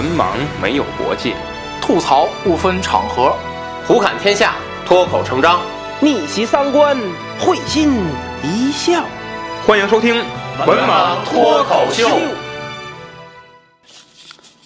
[0.00, 0.28] 文盲
[0.62, 1.36] 没有国界，
[1.82, 3.36] 吐槽不分场合，
[3.86, 4.54] 胡侃天下，
[4.86, 5.60] 脱口成章，
[6.00, 6.96] 逆袭三观，
[7.38, 7.92] 会心
[8.42, 9.04] 一笑。
[9.66, 10.14] 欢迎收听
[10.66, 12.08] 《文盲脱口秀》。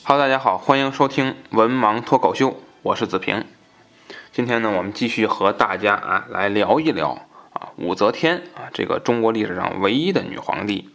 [0.04, 2.51] Hello，大家好，欢迎收听《文盲脱口秀》，
[2.82, 3.45] 我是子平。
[4.30, 7.10] 今天呢，我们继续和大家啊来聊一聊
[7.54, 10.93] 啊武则天啊这个中国历史上唯一的女皇帝。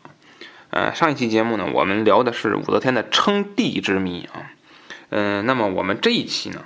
[0.72, 4.52] 呃，上一期节目呢，我们聊的是武则天的称帝之谜啊。
[5.10, 6.64] 嗯，那么我们这一期呢，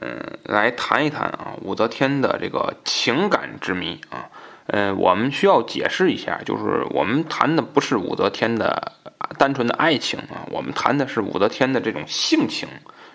[0.00, 4.28] 嗯，来谈一谈啊武则天的这个情感之谜啊。
[4.66, 8.92] 嗯，我们需要解释一下，就是我们谈的不是武则天的
[9.38, 12.68] 单纯的爱情啊，我们谈的是武则天的这种性情、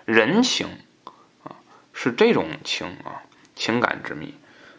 [0.04, 0.66] 人情
[1.44, 1.54] 啊，
[1.92, 3.22] 是这种情啊，
[3.54, 4.34] 情感之谜。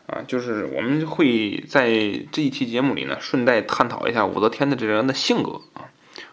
[0.05, 1.87] 啊，就是我们会在
[2.31, 5.87] 这一期节目里呢，顺带探讨一下武则天的这个人的性格啊，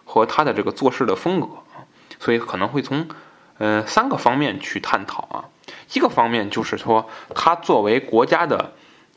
[0.05, 1.87] 和她的这个做事的风格啊，
[2.19, 3.09] 所以可能会从
[3.59, 5.49] 呃三个方面去探讨啊。
[5.95, 8.73] 一个方面就是说，她作为国家的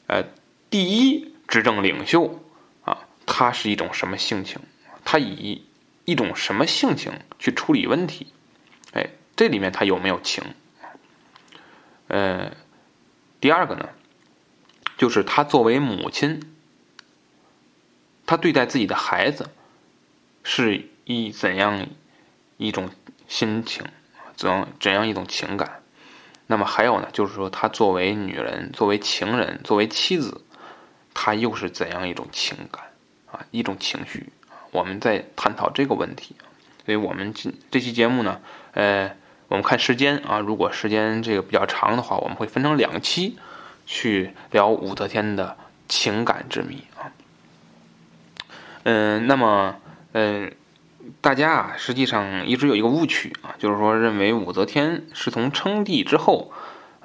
[0.06, 0.24] 呃
[0.70, 2.40] 第一执政领袖
[2.86, 4.62] 啊，她是一种什么性情？
[5.04, 5.66] 她以
[6.06, 8.28] 一种什么性情去处理问题？
[8.94, 10.44] 哎，这里面她有没有情？
[12.08, 12.52] 呃，
[13.42, 13.90] 第二个呢？
[14.98, 16.42] 就是她作为母亲，
[18.26, 19.50] 她对待自己的孩子
[20.44, 21.88] 是一怎样
[22.58, 22.90] 一种
[23.28, 23.84] 心情，
[24.36, 25.82] 怎怎样一种情感？
[26.48, 30.42] 那么还有呢，就是说她作为女人、作为情人、作为妻子，
[31.14, 32.84] 她又是怎样一种情感
[33.32, 33.46] 啊？
[33.52, 34.28] 一种情绪？
[34.72, 36.36] 我们在探讨这个问题。
[36.86, 38.42] 所以我们今这期节目呢，
[38.74, 39.16] 呃，
[39.48, 43.38] 我们看时间啊，如果时间这个比较长的话，我们会分成两期。
[43.86, 45.58] 去聊武则天的
[45.88, 47.12] 情感之谜啊，
[48.84, 49.76] 嗯，那么，
[50.14, 50.54] 嗯，
[51.22, 56.52] 大家啊，实际上一直有一个误区啊，就是说认为武则天是从称帝之后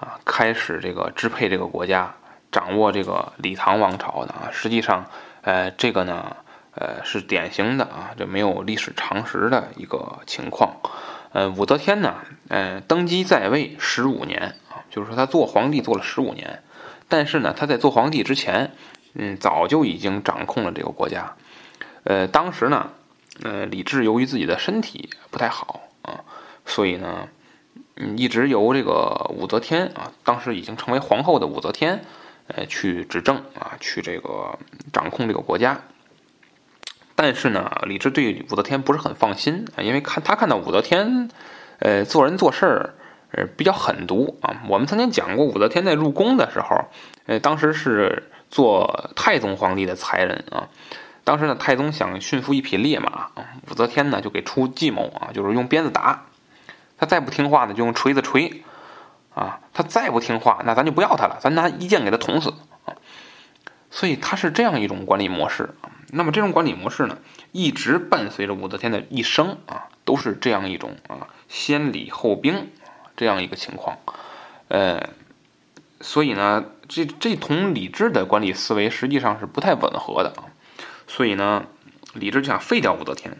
[0.00, 2.14] 啊开始这个支配这个国家，
[2.50, 5.06] 掌握这个李唐王朝的啊，实际上，
[5.42, 6.36] 呃，这个呢，
[6.74, 10.76] 呃，是典型的啊，这没有历史常识的一个情况。
[11.32, 12.14] 呃，武则天呢，
[12.48, 16.62] 呃，登基在位十五年啊，就是说她做皇帝做了十五年。
[17.08, 18.72] 但是呢，他在做皇帝之前，
[19.14, 21.36] 嗯，早就已经掌控了这个国家。
[22.04, 22.91] 呃，当时呢，
[23.42, 26.20] 呃，李治由于自己的身体不太好啊，
[26.66, 27.28] 所以呢，
[27.96, 32.04] 嗯，一直由这个武则天啊，当时已经成为皇后的武则天，
[32.46, 34.58] 呃，去执政啊，去这个
[34.92, 35.80] 掌控这个国家。
[37.14, 41.30] 但是呢，李治对武则天不是很放心啊，因为看他看到武则天，
[41.78, 42.94] 呃，做人做事儿。
[43.30, 44.62] 呃，比较狠毒啊！
[44.68, 46.86] 我们曾经讲过，武则天在入宫的时候，
[47.26, 50.68] 呃，当时是做太宗皇帝的才人啊。
[51.24, 56.24] 当时呢，太宗想驯服一匹烈马啊，武则天呢就给出计谋啊，就是用鞭子打。
[56.96, 58.62] 他再不听话呢，就用锤子锤
[59.34, 59.60] 啊。
[59.74, 62.54] 他再不听话，那咱就不要他了，咱拿一剑给他捅死
[62.86, 62.96] 啊。
[63.90, 65.92] 所以他是这样一种管理模式啊。
[66.10, 67.18] 那么这种管理模式呢，
[67.52, 72.70] 一直伴随着武则天的一生啊，都是这样一种啊，先礼后兵。
[73.18, 73.98] 这样一个情况，
[74.68, 75.10] 呃，
[76.00, 80.46] 所以呢，这这同李治的管理思维实际上是不太吻合的啊。
[81.08, 81.64] 所以呢，
[82.14, 83.36] 李治就想废掉武则天，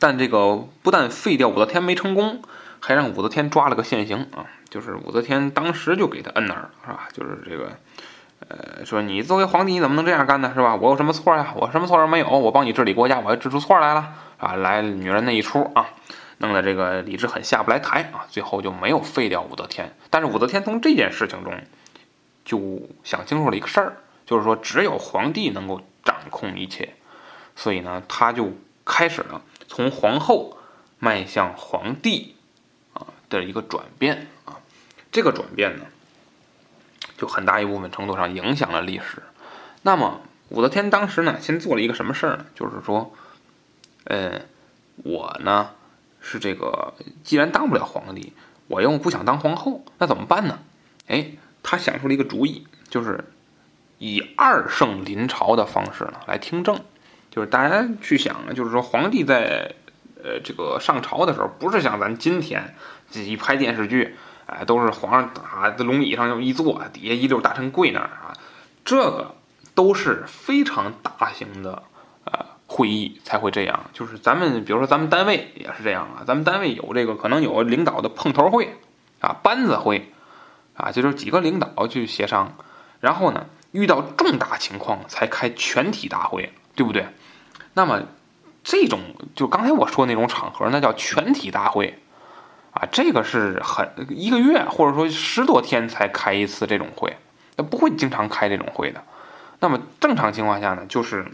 [0.00, 2.42] 但这个不但废掉武则天没成功，
[2.80, 7.08] 还让武则天抓了个现行啊，就是武则天当时就给他摁那儿了，是吧？
[7.12, 7.78] 就是这个，
[8.48, 10.50] 呃，说你作为皇帝，你怎么能这样干呢？
[10.52, 10.74] 是吧？
[10.74, 11.54] 我有什么错呀？
[11.54, 14.54] 我什么错都没有，我帮你治理国家，我还治出错来了啊！
[14.54, 15.90] 来，女人那一出啊！
[16.42, 19.94] 弄得这个李治很下不来台啊，最后就没有废掉武则天。
[20.08, 21.52] 但是武则天从这件事情中
[22.46, 26.94] 就想清楚了一个事儿，就是说只有皇帝能够掌控一切，
[27.54, 28.54] 所以呢，他就
[28.86, 30.56] 开始了从皇后
[30.98, 32.34] 迈向皇帝
[32.94, 34.56] 啊的一个转变啊。
[35.12, 35.84] 这个转变呢，
[37.18, 39.22] 就很大一部分程度上影响了历史。
[39.82, 42.46] 那么武则天当时呢，先做了一个什么事儿呢？
[42.54, 43.12] 就是说，
[44.04, 44.40] 呃，
[45.04, 45.72] 我呢。
[46.20, 46.94] 是这个，
[47.24, 48.32] 既然当不了皇帝，
[48.68, 50.58] 我又不想当皇后，那怎么办呢？
[51.08, 51.32] 哎，
[51.62, 53.24] 他想出了一个主意，就是
[53.98, 56.80] 以二圣临朝的方式呢来听政。
[57.30, 59.74] 就是大家去想，就是说皇帝在
[60.22, 62.74] 呃这个上朝的时候，不是像咱今天
[63.12, 64.16] 一拍电视剧，
[64.46, 68.36] 哎，都是皇上啊在龙椅上就一坐，底下一溜大臣跪那儿啊，
[68.84, 69.34] 这个
[69.74, 71.82] 都是非常大型的。
[72.80, 78.78] 会议才会这样，就是咱们比如说咱们单位也是这样啊，咱们单位有这个可能有领导的碰头会
[79.20, 80.10] 啊，班子会
[80.74, 82.54] 啊，就是几个领导去协商，
[83.00, 87.04] 然后呢遇到重大情况才开全体大会，对不对？
[87.74, 88.04] 那么
[88.64, 89.00] 这种
[89.34, 91.98] 就刚才我说那种场合，那叫全体大会
[92.72, 97.18] 啊，这个是很一个月或者说十多天才开一次这种会，
[97.56, 99.04] 那不会经常开这种会的。
[99.60, 101.26] 那么正常情况下呢，就是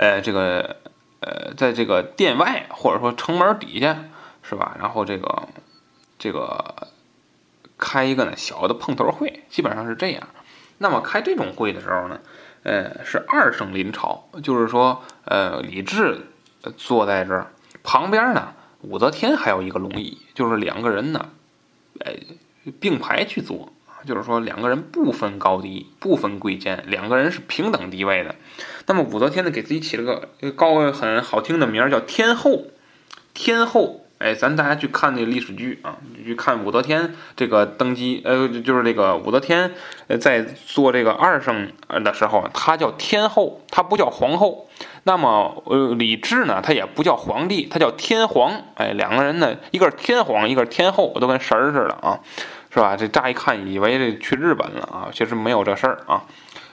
[0.00, 0.76] 呃这个
[1.20, 4.04] 呃在这个殿外或者说城门底下
[4.42, 4.74] 是吧？
[4.80, 5.48] 然后这个
[6.18, 6.88] 这个
[7.76, 10.28] 开一个呢小的碰头会，基本上是这样。
[10.78, 12.18] 那么开这种会的时候呢？
[12.62, 16.26] 呃，是二圣临朝，就是说，呃，李治
[16.76, 21.30] 坐在这儿，旁边呢，武则天还有一个龙椅，就是两个人呢，
[22.00, 22.12] 呃，
[22.78, 23.72] 并排去坐，
[24.06, 28.34] 就是说两个人不分高低，不分贵贱，两个人是平等地位的。
[28.86, 32.64] 那么武则天呢，给自己起了个高很好听的名儿，叫天后，
[33.34, 34.04] 天后。
[34.18, 39.72] 哎，咱大家去看那个历史剧啊，去看武则天这个登基，呃，就是这个武则天
[40.20, 44.68] 在做这个二圣的时候，她叫天后，她不叫皇后。
[45.04, 48.52] 那么呃李治呢，他也不叫皇帝，他叫天皇。
[48.74, 52.20] 哎，两个人呢，一个是天皇，一个是天后，都跟神儿似的啊，
[52.72, 52.96] 是吧？
[52.96, 56.22] 这乍一看以为这去日本了啊，其实没有这事儿啊。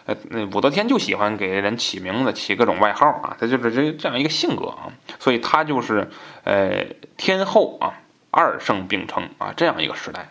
[0.05, 6.09] 呃，那武则天就喜欢给人起名字，起各种外号啊，他就是这这样一个性格啊，所以他就是
[6.45, 6.85] 呃
[7.17, 7.99] 天后啊，
[8.31, 10.29] 二圣并称啊，这样一个时代。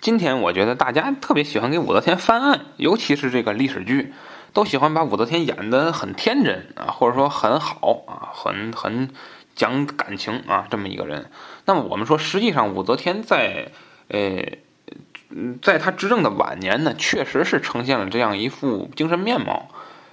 [0.00, 4.12] 今天我觉得大家特别喜欢给武则天翻案，尤其是这个历史剧，
[4.52, 9.10] 都喜欢把武则天演得很天真啊，或者说很好啊，很很
[9.54, 11.30] 讲感情啊，这么一个人。
[11.64, 13.70] 那么我们说，实际上武则天在
[14.08, 14.42] 呃。
[15.30, 19.68] 嗯，在他执政的晚年呢，确实是呈现了这样一副精神面貌。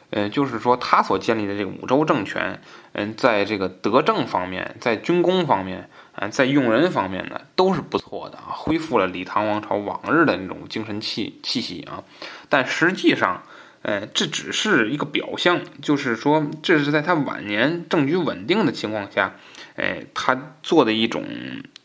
[0.10, 2.62] 呃，就是说他所建立的这个五州政权，
[2.92, 12.04] 嗯，在这个德政方面，在军功方面，啊，在用人方面呢，都是不错的啊，恢复了李唐王朝往日的那种精神气气息啊。
[12.48, 13.42] 但实际上，
[13.82, 19.34] 呃，这只是一个表象，就是说，这是在他晚年政局稳定的情况下，
[19.78, 21.24] 哎，他做的一种。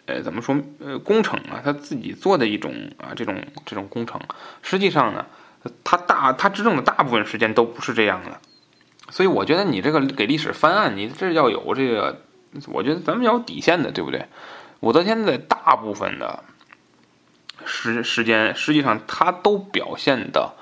[0.08, 0.56] 呃，怎么说？
[0.80, 4.18] 呃，工程啊，他自己做的一种啊，这种这种工程，
[4.62, 5.26] 实际上呢，
[5.84, 8.40] 他大他执政的大部分时间都不是这样的，
[9.10, 12.22] 所以我觉得你这个给历史翻案，你这要有这个，
[12.68, 14.24] 我觉得咱们要有底线的，对不对？
[14.80, 16.42] 武则天在大部分的
[17.66, 20.54] 时时间，实际上他都表现的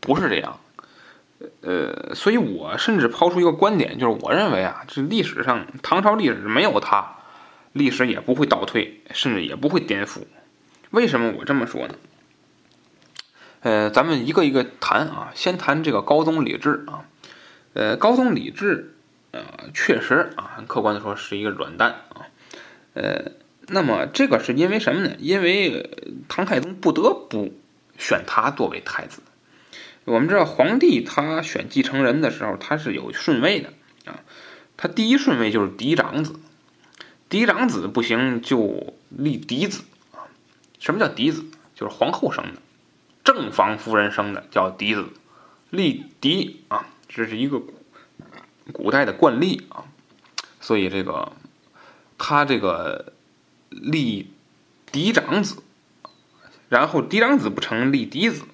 [0.00, 0.58] 不是这样，
[1.60, 7.15] 呃，所以我甚至抛出一个观点，就是我认为啊，这历史上唐朝历史没有他。
[7.76, 10.22] 历史也不会倒退，甚至也不会颠覆。
[10.90, 11.94] 为什么我这么说呢？
[13.60, 17.04] 呃，咱们一个一个谈啊，先谈这个高宗李治啊。
[17.74, 18.94] 呃，高宗李治，
[19.32, 19.42] 呃，
[19.74, 22.26] 确实啊，很客观的说是一个软蛋啊。
[22.94, 23.32] 呃，
[23.66, 25.16] 那么这个是因为什么呢？
[25.18, 25.90] 因为
[26.28, 27.52] 唐太宗不得不
[27.98, 29.20] 选他作为太子。
[30.04, 33.72] 我们知道皇帝他选继承人的时候，他是有顺位的
[34.04, 34.20] 啊。
[34.76, 36.36] 他第一顺位就是嫡长子。
[37.36, 40.24] 嫡长子不行，就立嫡子啊。
[40.78, 41.44] 什么叫嫡子？
[41.74, 42.62] 就是皇后生的，
[43.24, 45.04] 正房夫人生的叫嫡子，
[45.68, 47.60] 立嫡啊，这是一个
[48.72, 49.84] 古代的惯例啊。
[50.62, 51.30] 所以这个
[52.16, 53.12] 他这个
[53.68, 54.30] 立
[54.90, 55.62] 嫡长子，
[56.70, 58.46] 然后嫡长子不成立嫡子，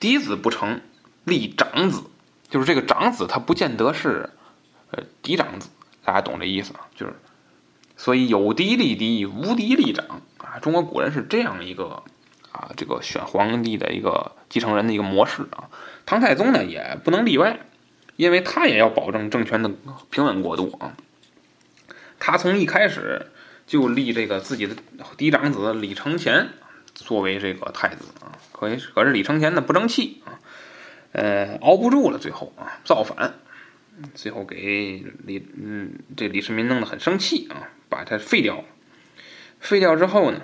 [0.00, 0.80] 嫡子不成
[1.24, 2.04] 立长子，
[2.48, 4.30] 就是这个长子他不见得是
[4.92, 5.68] 呃嫡长子，
[6.02, 6.88] 大家懂这意思啊？
[6.96, 7.14] 就是。
[7.98, 10.60] 所以有嫡立嫡，无嫡立长啊！
[10.62, 12.04] 中国古人是这样一个
[12.52, 15.68] 啊，这个选皇帝的一个继承人的一个模式啊。
[16.06, 17.58] 唐太宗呢也不能例外，
[18.14, 19.70] 因为他也要保证政权的
[20.10, 20.96] 平稳过渡啊。
[22.20, 23.32] 他从一开始
[23.66, 24.76] 就立这个自己的
[25.16, 26.50] 嫡长子李承乾
[26.94, 30.38] 作为这个太子啊，可以可是李承乾呢不争气啊，
[31.10, 33.34] 呃，熬不住了，最后啊造反，
[34.14, 37.70] 最后给李嗯这李世民弄得很生气啊。
[37.88, 38.64] 把它废掉，
[39.60, 40.40] 废掉之后呢，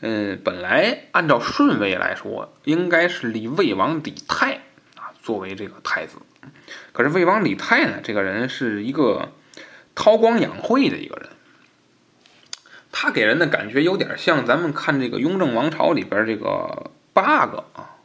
[0.00, 4.62] 嗯，本来按照顺位来说，应该是立魏王李泰
[4.94, 6.18] 啊作为这个太子。
[6.92, 9.32] 可是魏王李泰呢，这个人是一个
[9.94, 11.28] 韬光养晦的一个人，
[12.90, 17.96] 他给人的感觉有点像咱们看这个《雍正王朝》里边这个八个啊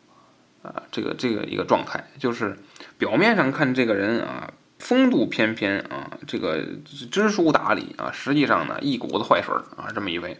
[0.63, 2.57] 啊，这个这个一个状态，就是
[2.97, 4.51] 表面上看这个人啊。
[4.81, 6.65] 风度翩翩啊，这个
[7.11, 10.39] 知书达理啊，实际上呢一股子坏水啊，这么一位，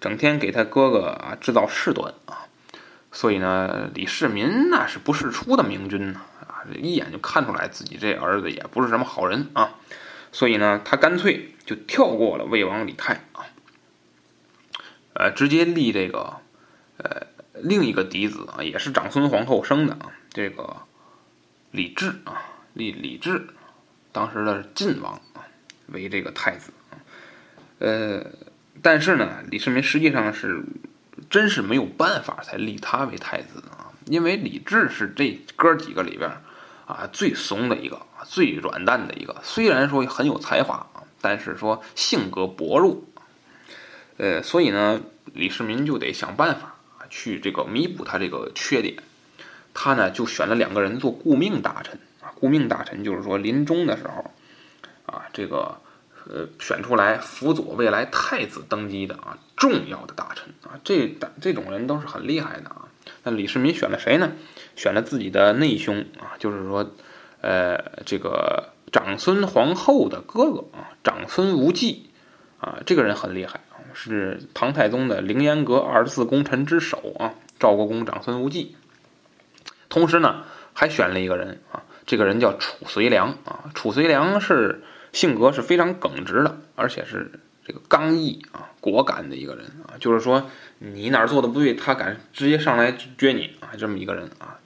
[0.00, 2.48] 整天给他哥哥啊制造事端啊，
[3.12, 9.76] 所以呢李世民那是不世出的明君呢啊，一眼就看出来自己这儿子也不是什么好人啊，
[10.32, 13.46] 所以呢他干脆就跳过了魏王李泰啊，
[15.14, 16.38] 呃直接立这个
[16.98, 20.78] 呃另一个嫡子啊，也是长孙皇后生的啊，这个
[21.70, 22.42] 李治啊
[22.74, 23.46] 立李治。
[24.18, 25.46] 当时的晋王啊，
[25.86, 26.72] 为这个太子
[27.78, 28.26] 呃，
[28.82, 30.60] 但是呢，李世民实际上是
[31.30, 36.28] 真是没有办法才立他为太子啊，因为李治是这哥几个里边
[36.84, 39.36] 啊最怂的一个，最软蛋的一个。
[39.44, 43.00] 虽然说很有才华啊，但是说性格薄弱，
[44.16, 46.74] 呃，所以呢，李世民就得想办法
[47.08, 48.96] 去这个弥补他这个缺点。
[49.72, 52.00] 他呢就选了两个人做顾命大臣，
[52.34, 54.30] 顾命大臣就是说临终的时候
[55.06, 55.80] 啊，这个。
[56.30, 62.88] 呃，选出来辅佐未来太子登基的啊，重要的大臣啊，这这种人都是很厉害的啊。
[63.22, 64.32] 那李世民选了谁呢？
[64.76, 66.90] 选了自己的内兄啊，就是说，
[67.40, 72.10] 呃，这个长孙皇后的哥哥啊，长孙无忌
[72.60, 78.76] 啊，这个人很厉害啊，是唐太宗的凌烟阁二十四功臣之首啊，赵国公长孙无忌。
[79.88, 80.44] 同时呢，
[80.74, 84.82] 还选了一个人啊，这个人叫褚遂良啊，褚遂良是。
[85.10, 89.96] 性格是非常耿直的，而且是这个刚毅啊、果敢的一个人啊。
[89.98, 90.50] 就是说，
[90.80, 94.60] 你哪儿做的不对，他敢直接上来撅你啊，这么一个人啊，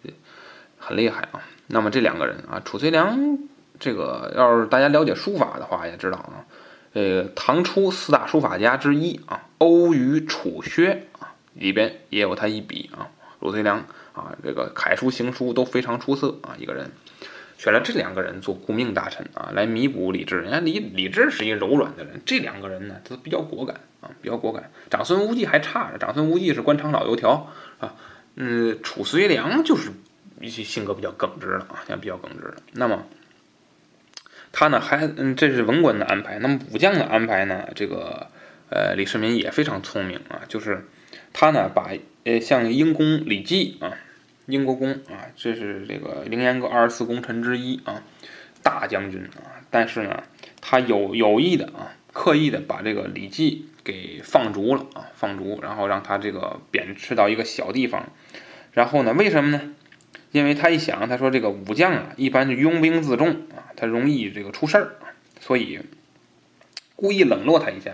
[0.78, 1.40] 很厉害啊。
[1.68, 3.38] 那么这两个人啊，褚遂良，
[3.78, 6.44] 这个要是大家了解书法的话，也知道啊，
[6.92, 13.06] 呃，唐初四大书法家之一啊，欧虞楚薛啊，里边也有他一笔啊。
[13.38, 13.78] 褚遂良
[14.12, 16.90] 啊，这个楷书行书都非常出色啊，一个人。
[17.62, 20.38] 选了这两个人做顾命大臣啊，来弥补李治。
[20.38, 24.72] 人家李李治是一个柔软的人，这两个人呢，都比较果敢啊，比较果敢。
[24.90, 27.94] 长孙无忌还差着，长孙无忌是官场老油条啊。
[28.34, 29.92] 嗯，褚遂良就是
[30.40, 32.56] 一些性格比较耿直的啊，像比较耿直的。
[32.72, 33.06] 那么
[34.50, 36.40] 他呢，还嗯，这是文官的安排。
[36.40, 38.26] 那么武将的安排呢，这个
[38.70, 40.84] 呃，李世民也非常聪明啊，就是
[41.32, 41.92] 他呢，把
[42.24, 43.94] 呃像英公李绩啊。
[44.46, 48.02] 英国公啊，这是这个凌烟阁二十四功臣之一啊，
[48.62, 49.62] 大将军啊。
[49.70, 50.24] 但是呢，
[50.60, 58.10] 他有有意的啊，刻意的把这个李绩给放逐了啊，放逐，然后让他这个贬斥到一个小地方。
[58.72, 59.74] 然后呢，为什么呢？
[60.32, 64.96] 因为他一想，他说这个武将啊，一般是拥兵自重啊，他容易这个出事儿，
[65.40, 65.80] 所以
[66.96, 67.92] 故意冷落他一下，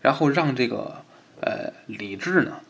[0.00, 1.04] 然后让这个
[1.40, 2.60] 呃李治呢。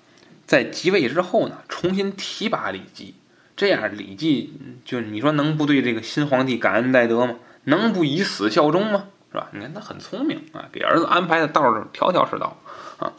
[0.46, 3.14] 在即位之后呢，重新提拔李绩，
[3.56, 4.52] 这样李绩
[4.84, 7.36] 就你说能不对这个新皇帝感恩戴德吗？
[7.64, 9.06] 能不以死效忠吗？
[9.32, 9.48] 是吧？
[9.52, 12.56] 你看他很聪明啊，给儿子安排的道儿条条是道
[12.98, 13.12] 啊。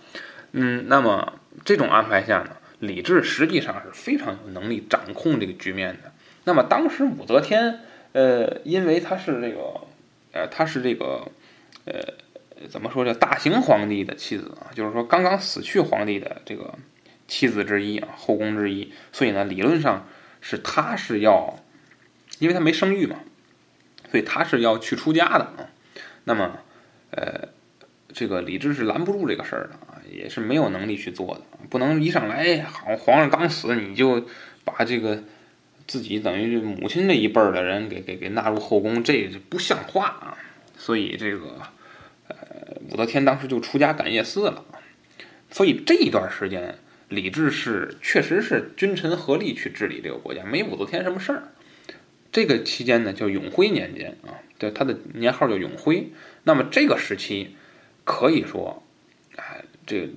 [0.51, 1.33] 嗯，那么
[1.65, 6.11] 这种安排下呢，李治实际上是非常有能力掌控这个局面的。
[6.43, 7.79] 那么当时武则天，
[8.13, 9.81] 呃，因为他是这个，
[10.31, 11.27] 呃，他是这个，
[11.85, 14.69] 呃，怎么说叫大行皇帝的妻子啊？
[14.75, 16.73] 就是说刚刚死去皇帝的这个。
[17.27, 20.07] 妻子之一啊，后宫之一，所以呢，理论上
[20.41, 21.59] 是他是要，
[22.37, 23.15] 因为他没生育嘛，
[24.11, 25.69] 所以他是要去出家的啊。
[26.23, 26.59] 那么，
[27.09, 27.49] 呃，
[28.13, 34.27] 这个李治是拦不住这个事儿的啊，也是没有能力去做的，不能一上来好皇上刚死你就
[34.63, 35.23] 把这个
[35.87, 40.37] 自己等于母亲这一辈儿的人给给给纳入后宫，这不像话啊。
[40.77, 41.59] 所以这个，
[42.27, 42.35] 呃，
[42.91, 44.63] 武则天当时就出家感业寺了。
[45.49, 46.77] 所以这一段时间。
[47.09, 51.43] 李治是确实是君臣合力去治理这个国家，没武则天什么事儿。
[52.31, 56.11] 这个期间呢，叫永徽年间啊，对，他的年号叫永徽。
[56.43, 57.55] 那么这个时期
[58.03, 58.83] 可以说，
[59.35, 60.09] 哎，这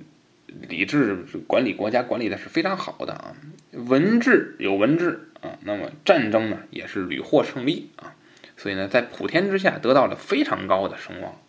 [0.67, 1.15] 李治
[1.47, 3.35] 管理国家管理的是非常好的啊，
[3.71, 8.15] 文治有文治啊，那么战争呢也是屡获胜利啊，
[8.57, 11.39] 所以呢，在普天之下得到了非常高的声望。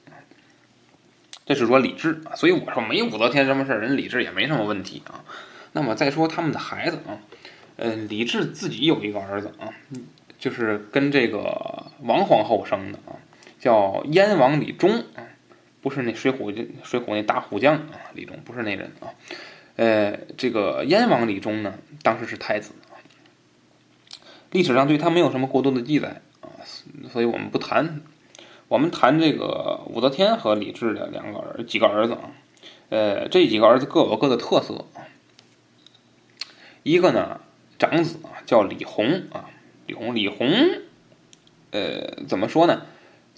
[1.50, 5.24] 这是说李治啊，所以我说没武则天什么事，人李治也没什么问题啊。
[5.72, 7.18] 那么再说他们的孩子啊，
[7.74, 9.74] 嗯，李治自己有一个儿子啊，
[10.38, 13.18] 就是跟这个王皇后生的啊，
[13.58, 15.26] 叫燕王李忠啊，
[15.82, 19.10] 不是那水浒水浒那大虎将啊，李忠不是那人啊。
[19.74, 22.94] 呃，这个燕王李忠呢，当时是太子啊，
[24.52, 26.46] 历史上对他没有什么过多的记载啊，
[27.10, 28.02] 所以我们不谈。
[28.70, 32.30] 我们谈这个武则天和李治的两个儿几个儿子啊，
[32.88, 34.84] 呃，这几个儿子各有各的特色。
[36.84, 37.40] 一个呢，
[37.80, 39.50] 长子啊叫李弘啊，
[39.88, 40.48] 李弘，李弘，
[41.72, 42.82] 呃，怎么说呢？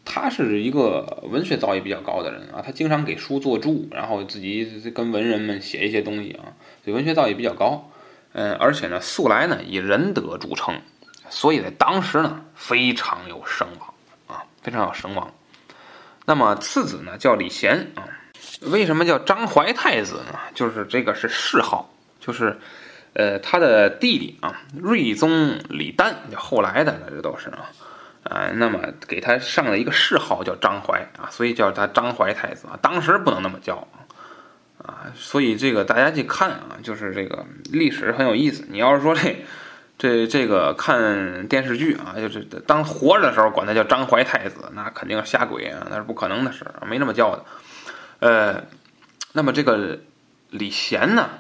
[0.05, 6.53] 他是一个文学造诣比较高的人啊，他经常给书作注，然后自己跟文人们写一些东西啊，
[6.85, 7.91] 所以文学造诣比较高。
[8.35, 10.79] 嗯，而且呢，素来呢以仁德著称，
[11.31, 13.92] 所以在当时呢非常有声望。
[14.63, 15.33] 非常有声望。
[16.25, 18.05] 那么次子呢，叫李贤啊。
[18.63, 20.39] 为什么叫张怀太子呢？
[20.55, 22.59] 就是这个是谥号，就是
[23.13, 27.71] 呃他的弟弟啊，睿宗李旦，就后来的这都是啊。
[28.25, 28.79] 啊，那么
[29.09, 32.79] 给他上了一个谥号叫张怀啊，所以叫他张怀太子啊。
[32.81, 33.89] 当时不能那么叫
[34.79, 38.65] 啊，所以这个大家去看啊，就是这个历史很有意思。
[38.69, 39.45] 你要是说这
[39.99, 47.45] 这这个看电视剧啊，就是当活着的时候管他叫张怀太子，那肯定是瞎鬼啊，那是不可能的事，没那么叫的。
[48.19, 48.65] 呃，
[49.33, 50.01] 那么这个
[50.51, 51.31] 李贤呢，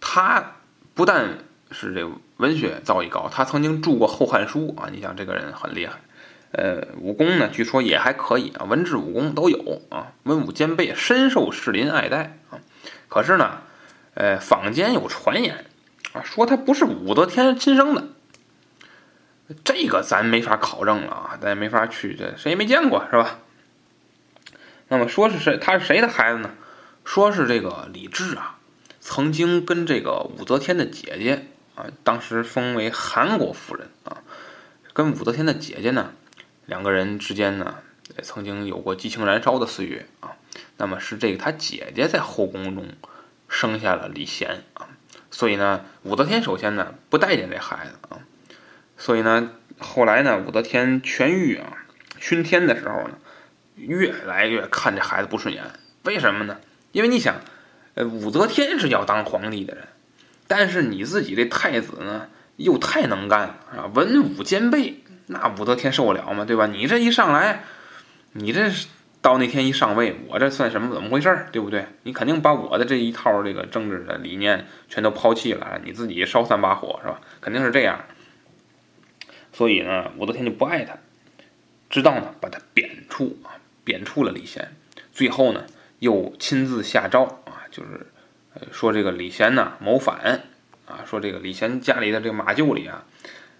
[0.00, 0.56] 他
[0.94, 1.38] 不但
[1.70, 6.00] 是这文学造诣高，他曾经著过《后汉书》啊，你想这个人很厉害。
[6.50, 12.58] 呃，武功呢，据说也还可以啊，文治武功都有啊，文武兼备，深受士林爱戴啊。
[13.08, 13.60] 可是呢，
[14.14, 15.64] 呃，坊间有传言
[16.12, 18.08] 啊，说他不是武则天亲生的，
[19.64, 23.38] 这个咱没法考证了啊，咱也没法去，这谁也没见过是吧？
[24.88, 25.56] 那么说是谁？
[25.56, 26.50] 他是谁的孩子呢？
[27.04, 28.58] 说是这个李治啊，
[29.00, 34.18] 曾经跟这个武则天的姐姐啊，当时封为韩国夫人啊，
[34.92, 36.12] 跟武则天的姐姐呢，
[36.66, 37.76] 两个人之间呢，
[38.22, 40.36] 曾经有过激情燃烧的岁月啊。
[40.76, 42.86] 那么是这个他姐姐在后宫中
[43.48, 44.88] 生下了李贤啊，
[45.32, 48.22] 所以呢，武则天首先呢不待见这孩子啊，
[48.96, 51.78] 所以呢，后来呢，武则天痊愈啊，
[52.20, 53.18] 熏天的时候呢。
[53.74, 55.64] 越来越看这孩子不顺眼，
[56.04, 56.58] 为什么呢？
[56.92, 57.36] 因为你想，
[57.94, 59.88] 呃，武则天是要当皇帝的人，
[60.46, 66.44] 但是你自己这太子呢，又太能干啊，文武兼备，那武则天受得了吗？
[66.44, 66.66] 对吧？
[66.66, 67.64] 你这一上来，
[68.32, 68.70] 你这
[69.22, 70.92] 到那天一上位，我这算什么？
[70.92, 71.48] 怎么回事儿？
[71.50, 71.86] 对不对？
[72.02, 77.20] 你肯定把我的这一套这个政治的理念全都抛弃了，你自己烧三把火是吧？
[77.40, 78.04] 肯定是这样。
[79.52, 80.98] 所以呢，武则天就不爱他，
[81.88, 83.56] 知道呢，把他贬黜啊。
[83.84, 84.76] 贬黜了李贤，
[85.10, 85.66] 最后呢，
[85.98, 88.06] 又亲自下诏啊，就是
[88.70, 90.42] 说这个李贤呢谋反
[90.86, 93.04] 啊，说这个李贤家里的这个马厩里啊，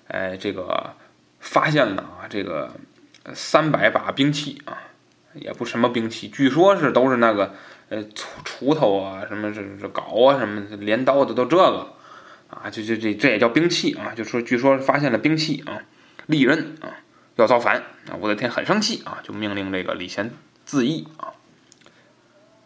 [0.06, 0.94] 哎，这个
[1.40, 2.70] 发现了啊，这个
[3.34, 4.78] 三百把兵器啊，
[5.34, 7.54] 也不什么兵器，据说是都是那个
[7.88, 11.94] 呃锄锄头啊，什么这这镐啊，什么镰刀的都这个
[12.48, 15.82] 啊，就就这这也叫兵器啊，就说据说发现了兵器啊，
[16.26, 17.00] 利刃啊。
[17.36, 17.78] 要造反
[18.10, 18.12] 啊！
[18.20, 20.32] 武则天很生气啊，就命令这个李贤
[20.66, 21.32] 自缢啊。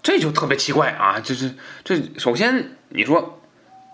[0.03, 1.21] 这就特别奇怪啊！
[1.21, 3.41] 这是这首先你说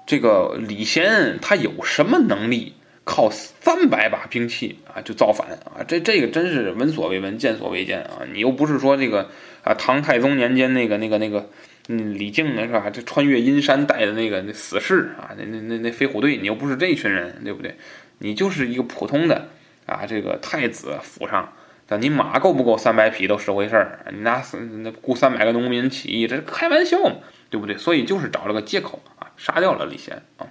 [0.07, 5.85] 这个李贤他有什么能力，靠三百把兵器啊就造反啊？
[5.87, 8.23] 这这个真是闻所未闻、见所未见啊！
[8.33, 9.31] 你又不是说这个
[9.65, 11.51] 啊唐太宗年间那个那个那个
[11.89, 12.91] 嗯李靖是吧？
[12.91, 17.77] 这穿越阴山带的那个那死士啊，那那那那飞虎队，你又不是这群人，对不对？
[18.19, 19.49] 你就是一个普通的。
[19.85, 21.55] 啊，这个太子府上，
[21.89, 24.07] 但你马够不够三百匹都是回事儿。
[24.13, 24.41] 你拿
[24.85, 27.17] 那雇三百个农民起义，这是开玩笑嘛，
[27.51, 27.77] 对不对？
[27.77, 30.47] 所以就是找了个借口啊，杀掉了李贤啊。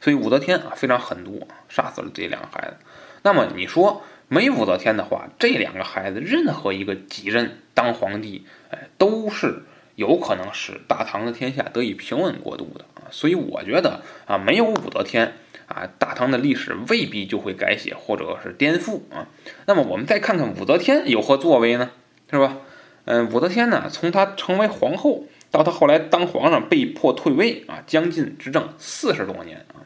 [0.00, 2.76] 所以武则天啊非常狠毒，杀死了这两个孩子。
[3.22, 9.62] 那么你说没武则天的话，这两个孩子任何一个继任当皇帝，哎，都是
[9.94, 13.08] 有可能使大唐的天下得以平稳过渡的啊。
[13.10, 15.34] 所以我觉得啊，没有武则天。
[15.66, 19.26] 啊，大唐的历史未必就会改写或者是颠覆啊。
[19.66, 21.90] 那么我们再看看武则天有何作为呢？
[22.30, 22.58] 是吧？
[23.04, 29.82] 嗯，武则天呢，从她成为皇后到她后来当皇上被迫退位啊，将近执政四十多年啊。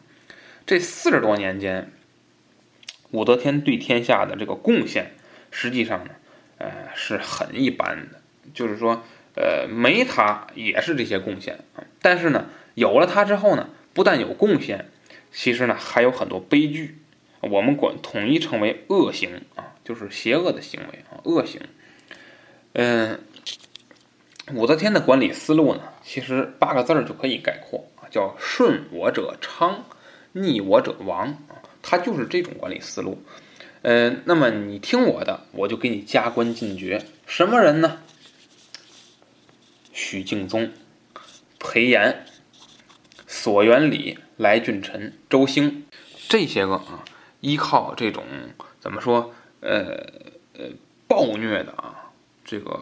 [0.71, 1.91] 这四十多年间，
[3.11, 5.11] 武则天对天下的这个贡献，
[5.51, 6.11] 实际上呢，
[6.59, 8.21] 呃，是很一般的。
[8.55, 9.03] 就是说，
[9.35, 11.59] 呃，没她也是这些贡献。
[12.01, 14.87] 但是呢，有了她之后呢，不但有贡献。
[15.33, 16.99] 其实呢，还有很多悲剧，
[17.41, 21.61] 我们管统一称为恶行啊，就是邪恶的行为啊，恶行。
[22.75, 23.19] 嗯，
[24.55, 29.85] 武则天的管理思路呢，其实八个字儿就可以概括啊，叫顺我者昌，
[30.33, 33.23] 逆我者亡啊，他就是这种管理思路。
[33.83, 37.05] 嗯，那么你听我的，我就给你加官进爵。
[37.27, 37.99] 什么人呢？
[39.93, 40.73] 许敬宗、
[41.59, 42.27] 裴炎、
[43.27, 44.19] 索元礼。
[44.37, 45.85] 来俊臣、周兴
[46.31, 47.05] 这些个啊，
[47.43, 48.25] 依靠这种
[48.81, 49.35] 怎么说？
[49.61, 50.03] 呃
[50.55, 50.71] 呃，
[51.07, 52.11] 暴虐的啊，
[52.43, 52.81] 这个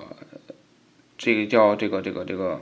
[1.16, 2.60] 这个叫这个这个这个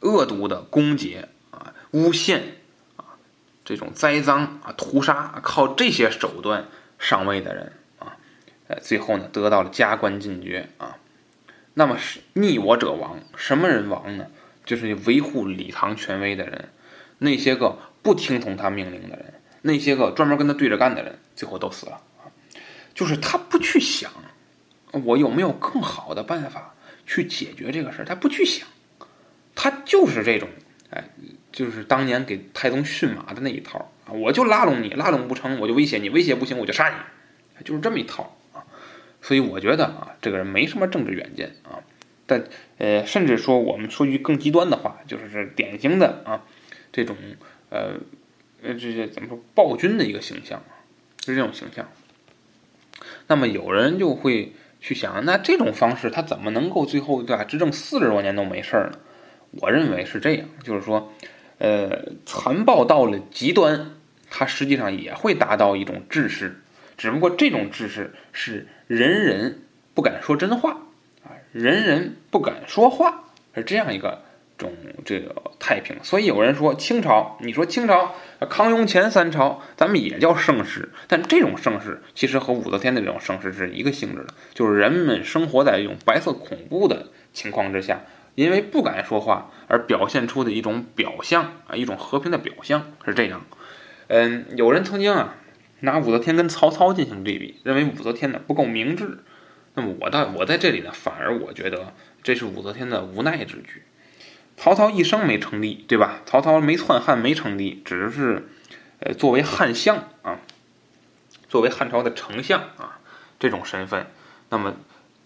[0.00, 2.56] 恶毒的攻讦啊、诬陷，
[3.66, 6.64] 这种栽赃啊、屠杀，靠这些手段
[6.98, 8.16] 上位的人啊，
[8.68, 10.96] 呃，最后呢得到了加官进爵啊。
[11.74, 14.28] 那么是逆我者亡，什么人亡呢？
[14.64, 16.70] 就是维护李唐权威的人，
[17.18, 17.78] 那些个。
[18.06, 22.00] 不听从他命令的人，那些个专门跟他对着干的人，最后都死了！
[22.94, 24.12] 就是他不去想，
[24.92, 26.72] 我有没有更好的办法
[27.04, 28.68] 去解决这个事儿，他不去想，
[29.56, 30.48] 他就是这种，
[30.90, 31.10] 哎，
[31.56, 34.12] 就是当年给太宗驯马的那一套啊！
[34.12, 38.60] 我就拉拢你，拉拢不成，我就威胁你，威胁不行，我就杀你，就是这么一套啊。
[39.22, 41.80] 所以我觉得啊，这个人没什么政治远见啊。
[42.26, 42.44] 但
[42.76, 46.44] 呃，甚至说我们说句更极端的话，就是典型的啊
[46.92, 47.16] 这种
[47.70, 47.94] 呃
[48.62, 50.84] 呃这些怎么说暴君的一个形象啊，
[51.24, 51.88] 是这种形象。
[53.28, 58.98] 那么有人就会去想，那这种方式他怎么能够最后对吧执政四十多年都没事儿呢？
[59.52, 61.14] 我认为是这样，就是说，
[61.58, 63.92] 呃，残暴到了极端，
[64.30, 66.60] 它实际上也会达到一种治世，
[66.98, 69.62] 只不过这种治世是人人
[69.94, 70.72] 不敢说真话
[71.24, 74.22] 啊，人人不敢说话，是这样一个
[74.58, 74.70] 种
[75.06, 75.96] 这个太平。
[76.02, 78.14] 所以有人说清朝，你说清朝
[78.50, 88.02] 康雍乾三朝，咱们也叫盛世，但这种盛世其实和武则天的这种盛世是一个性质的，就是人们生活在一种白色恐怖的情况之下。
[88.36, 93.44] 因为不敢说话而表现出的一种表象啊，一种和平的表象是这样。
[94.06, 95.34] 嗯，有人曾经啊
[95.80, 99.18] 拿武则天跟曹操进行对比，认为武则天呢不够明智。
[99.74, 103.82] 那么我倒我在这里呢，反而我觉得这是武则天的无奈之举。
[104.56, 106.20] 曹操一生没称帝，对吧？
[106.24, 108.48] 曹操没篡汉，没称帝，只是
[109.00, 110.40] 呃作为汉相啊，
[111.48, 112.98] 作为汉朝的丞相啊
[113.38, 114.06] 这种身份。
[114.48, 114.76] 那么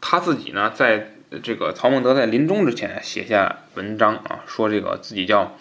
[0.00, 1.12] 他自己呢，在
[1.42, 5.56] 这个曹孟德在临终之前写下文章啊，说这个自己叫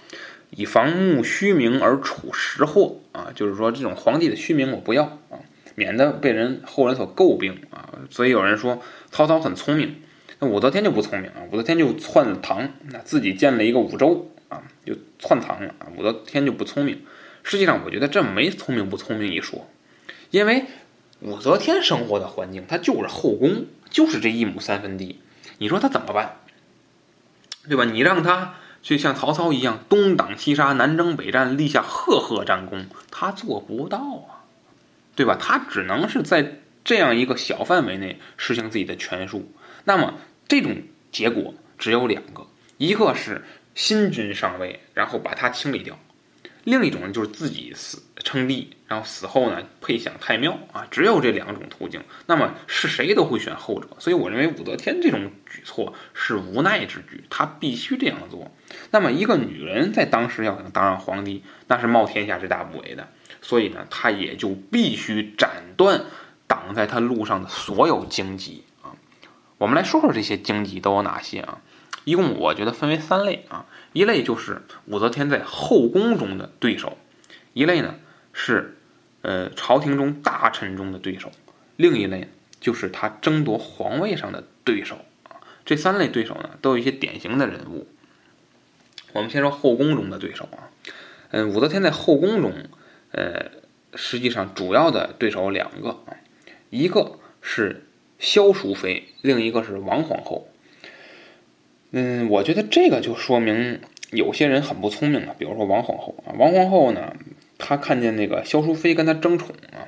[0.50, 5.38] 以防慕虚名而处实祸啊，就是说这种皇帝的虚名我不要啊，
[5.76, 7.94] 免得被人后人所诟病啊。
[8.10, 9.98] 所以有人说曹操很聪明，
[10.40, 15.86] 那武则天就不聪明啊，武则天就篡了唐，那自己建了一个武周啊，就篡唐了啊。
[15.96, 17.04] 武则天就不聪明，
[17.44, 19.68] 实际上我觉得这没聪明不聪明一说，
[20.32, 20.66] 因为
[21.20, 25.20] 武则天生活的环境，她就是后宫，就是这一亩三分地。
[25.60, 26.38] 你说他怎么办，
[27.68, 27.86] 对吧？
[27.86, 34.48] 你让他去像曹操一样东挡西杀、南征北战，立下赫赫战功，他做不到啊，
[35.16, 35.38] 对吧？
[35.40, 39.52] 他只能是在这样一个小范围内实行自己的权术。
[39.84, 40.16] 那么
[40.48, 43.46] 这种结果只有两个：一个是
[43.76, 45.96] 新君上位，然后把他清理掉；
[46.64, 48.76] 另一种呢，就是自己死称帝。
[48.88, 52.02] 然后死后呢，配享太庙啊，只有这两种途径。
[52.26, 58.52] 那么是谁都会选后者，所以我认为武则天这种举措是无奈之举，她必须这样做。
[58.90, 63.10] 那么一个女人在当时要想当上皇帝，那是冒天下之大不韪的，
[63.44, 66.06] 所以呢，她也就必须斩断
[66.48, 68.98] 挡在她路上的所有荆棘啊。
[69.60, 71.62] 我们来说说这些荆棘都有哪些啊？
[72.10, 76.98] 一共我觉得分为三类啊，一类就是武则天在后宫中的对手，
[77.54, 77.96] 一类呢
[78.34, 78.76] 是。
[79.22, 81.30] 呃，朝廷中大臣中的对手，
[81.76, 82.30] 另一类
[82.62, 85.44] 就是他争夺皇位上的对手啊。
[85.66, 87.86] 这三类对手呢，都有一些典型的人物。
[89.12, 90.72] 我们先说后宫中的对手啊。
[91.32, 92.54] 嗯，武则天在后宫中，
[93.12, 93.52] 呃，
[93.94, 96.16] 实际上主要的对手两个啊，
[96.70, 97.86] 一个是
[98.20, 100.48] 萧淑妃，另一个是王皇后。
[101.92, 107.14] 嗯，我觉得这个就说明有些人很不聪明了，比如说王皇后啊，王皇后呢。
[107.62, 109.84] 她看见那个萧淑妃跟他争宠啊，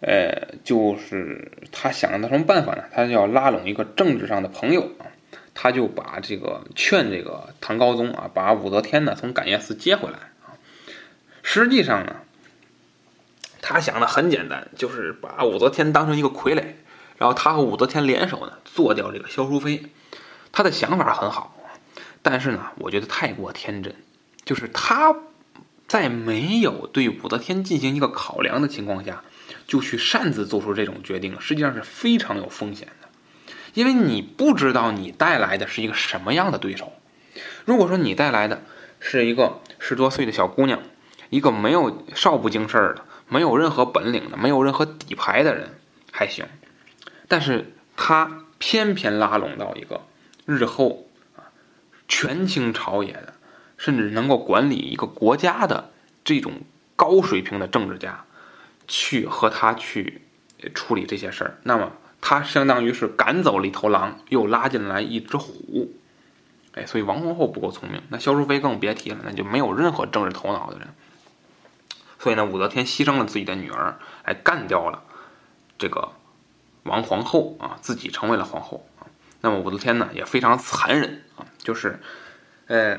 [0.00, 2.84] 呃，就是他想到什么办法呢？
[2.92, 5.08] 他要拉拢一个政治上的朋友啊，
[5.54, 10.60] 他就把这个劝这个唐高宗啊，把武则天呢从感业寺接回来啊。
[11.42, 12.16] 实际上呢，
[13.62, 16.64] 他想的很简单，就是把武则天当成一个傀儡，
[17.16, 19.84] 然后他和武则天联手呢，做掉这个萧淑妃。
[20.58, 21.54] 他的想法很好，
[22.20, 23.94] 但是呢，我觉得太过天真，
[24.44, 25.14] 就是他。
[25.86, 29.22] 在没有对武则天进行一个考量的情况下，
[29.66, 33.08] 就去擅自做出这种决定，实际上是非常有风险的，
[33.72, 36.92] 因为你不知道你带来的是一个什么样的对手。
[37.64, 38.62] 如果说你带来的
[39.00, 40.82] 是一个十多岁的小姑娘，
[41.30, 45.70] 一个没有少不经事儿的、没有任何本领的、没有任何底牌的人，
[46.12, 46.44] 还行，
[47.28, 50.02] 但是他偏偏拉拢到一个
[50.48, 51.06] 日后
[51.36, 51.46] 啊
[52.08, 53.34] 权倾朝野的。
[53.80, 55.92] 甚至能够管理一个国家的
[56.24, 56.62] 这种
[56.96, 58.24] 高水平的政治家，
[58.88, 60.22] 去和他去
[60.74, 65.92] 处理这些事儿，那么他相当于是赶走了一头狼，又拉进来一只虎。
[66.72, 70.88] 哎，所以王皇后不够聪明，那萧淑妃更别提了，那就没有任何政治头脑的人。
[72.18, 75.04] 所以呢，武则天牺牲了自己的女儿，来干掉了
[75.78, 76.10] 这个
[76.82, 78.87] 王皇后啊，自己成为了皇后。
[79.40, 82.00] 那么武则天呢，也非常残忍啊，就是，
[82.66, 82.98] 呃。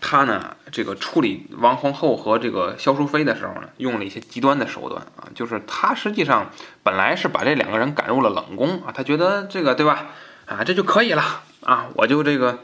[0.00, 6.50] 他呢，这个处理王皇后和这个萧淑妃的时候呢，用了一些极端的手段啊，就是他实际上
[6.82, 10.08] 本来是把这两个人赶入了冷宫啊，他觉得这个对吧，
[10.46, 11.22] 啊这就可以了
[11.60, 12.58] 啊，我就这个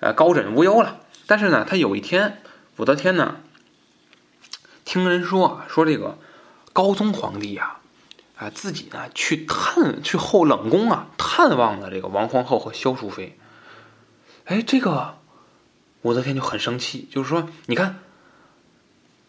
[0.00, 0.98] 呃高枕无忧了。
[1.26, 2.42] 但是呢，他有一天
[2.76, 3.36] 武则天呢，
[4.84, 6.18] 听人说啊说这个
[6.74, 7.80] 高宗皇帝呀，啊，
[8.42, 13.38] 啊自己呢去探去后冷宫啊，探望了这个王皇后和萧淑妃。
[14.46, 15.18] 哎，这个
[16.02, 18.00] 武则天就很生气，就是说，你看，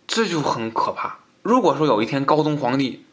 [0.08, 1.20] 这就很可怕。
[1.44, 3.06] 如果说有一天高宗皇帝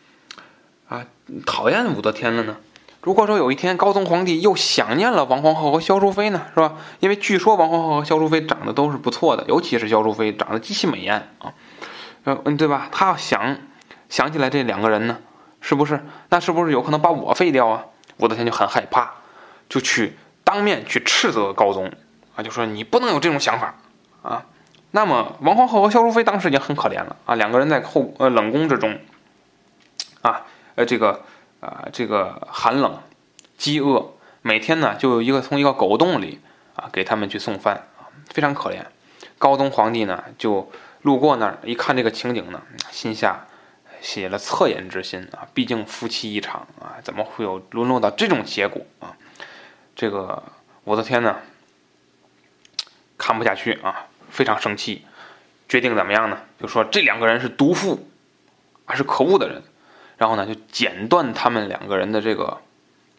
[0.89, 1.05] 啊
[1.45, 2.57] 讨厌武则天了呢？
[3.03, 6.77] 如果说有一天高宗皇帝又想念了王皇后和萧淑妃呢，是吧？
[7.01, 11.53] 因为据说王皇后和萧淑妃长得都是不错的，尤其是萧淑妃长得极其美艳啊，
[12.25, 12.89] 嗯，对吧？
[12.91, 13.59] 他要想
[14.09, 15.19] 想起来这两个人呢，
[15.61, 16.05] 是不是？
[16.29, 17.85] 那是不是有可能把我废掉啊？
[18.19, 19.13] 武则天就很害怕，
[19.69, 21.91] 就去当面去斥责高宗
[22.37, 23.75] 啊，就说你不能有这种想法
[24.23, 24.45] 啊。
[24.91, 28.99] 那么王皇后和萧淑妃当时已经很可怜了啊，两个人在后呃冷宫之中，
[30.23, 30.45] 啊
[30.75, 31.23] 呃这个
[31.61, 32.99] 啊这个寒冷、
[33.57, 36.41] 饥饿，每天呢就有一个从一个狗洞里
[36.75, 38.85] 啊给他们去送饭啊，非常可怜。
[39.39, 40.71] 高宗皇帝呢就
[41.03, 43.47] 路过那儿一看这个情景呢，心下
[44.01, 49.17] 写了恻隐之心啊，毕竟夫妻一场啊，怎么会有沦落到这种结果啊？
[49.95, 50.43] 这个
[50.85, 51.39] 武则天呢
[53.19, 54.07] 看不下去啊。
[54.31, 55.05] 非常生气，
[55.69, 56.39] 决定怎么样呢？
[56.61, 58.09] 就说这两个人是毒妇，
[58.85, 59.61] 啊是可恶的人，
[60.19, 62.61] 然后呢就剪断他们两个人的这个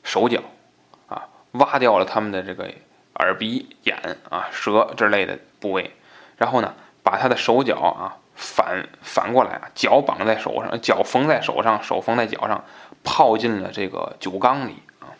[0.04, 0.41] 手脚，
[1.10, 2.74] 啊挖掉了他们的这个
[3.15, 5.91] 耳鼻眼啊舌之类的部位，
[6.38, 12.65] 然后呢把他的手脚啊反反过来啊脚绑在手上，脚缝在手上，手缝在脚上，
[13.04, 15.13] 泡进了这个酒缸里啊，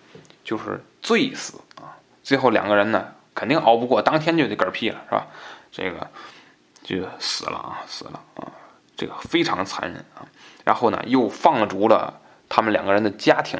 [0.44, 1.96] 就是醉死啊。
[2.24, 5.28] 最后两个人呢肯定熬不过，当天就得嗝屁了，是吧？
[5.72, 6.08] 这个
[6.84, 8.52] 就死了啊，死了啊，
[8.98, 10.26] 这个非常残忍啊。
[10.66, 13.60] 然后呢，又放逐了他们两个人的家庭，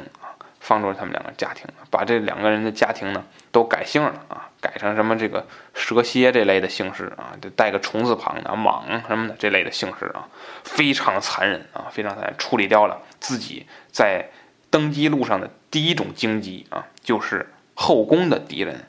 [0.62, 5.44] 放逐了他们两个家庭，把这两个人的家庭呢都改姓了啊，改成什么这个
[5.74, 10.28] 蛇蝎这类的姓氏啊，就带个虫字旁的蟒什么的这类的姓氏啊，
[10.62, 14.30] 非常残忍啊，非常残忍，处理掉了自己在
[14.70, 18.86] 登基路上的第一种荆棘啊，就是后宫的敌人。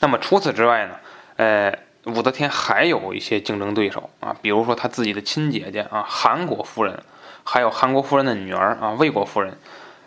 [0.00, 0.96] 那么除此之外呢，
[1.36, 1.74] 呃。
[2.06, 6.98] 武则天还有一些竞争对手啊，比如说她自己的亲姐姐啊，韩国夫人，
[7.44, 9.58] 还有韩国夫人的女儿啊，魏国夫人，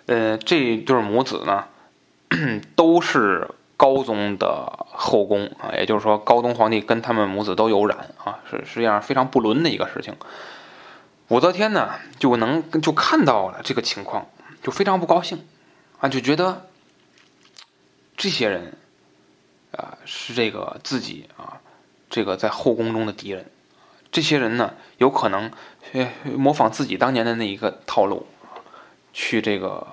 [0.05, 1.65] 呃，这对母子呢，
[2.75, 10.15] 都是高宗的后宫啊，也就是说，高宗皇帝跟他们母子都有染啊，是实际上非常不伦的一个事情。
[11.29, 14.27] 武则天呢，就能就看到了这个情况，
[14.61, 15.45] 就非常不高兴
[15.99, 16.67] 啊，就觉得
[18.17, 18.77] 这些人
[19.71, 21.59] 啊，是这个自己啊。
[22.09, 23.49] 这个在后宫中的敌人，
[24.11, 25.49] 这些人呢，有可能
[26.35, 28.27] 模仿自己当年的那一个套路，
[29.13, 29.87] 去这个，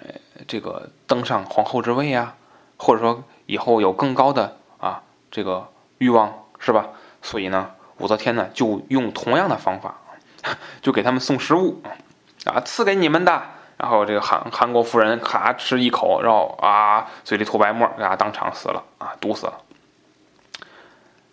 [0.00, 0.14] 呃，
[0.46, 2.36] 这个登上皇后之位啊，
[2.76, 6.88] 或者说以后有更高的啊这个欲望，是吧？
[7.22, 9.98] 所以呢，武则天呢就用同样的方法，
[10.82, 11.80] 就给他们送食物
[12.44, 13.42] 啊，赐给你们的。
[13.78, 19.58] 然后这个韩韩国夫人咔吃一口，然后啊嘴里吐白沫，啊当场死了啊，毒死了。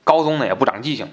[0.03, 1.11] 高宗呢也不长记性，